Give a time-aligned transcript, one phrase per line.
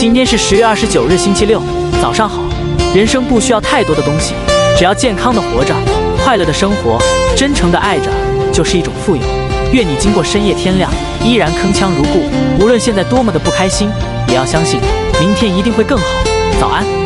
[0.00, 1.60] 今天是十月二十九日星期六
[2.00, 2.40] 早上好。
[2.94, 4.32] 人生不需要太多的东西
[4.76, 5.74] 只要健康的活着
[6.22, 7.00] 快乐的生活
[7.36, 8.08] 真诚的爱着
[8.52, 9.22] 就是一种富有。
[9.72, 10.88] 愿你经过深夜天亮
[11.20, 12.30] 依然铿锵如故
[12.62, 13.90] 无论现在多么的不开心
[14.28, 14.80] 也要相信
[15.18, 16.04] 明天一定会更好。
[16.60, 16.97] 早安。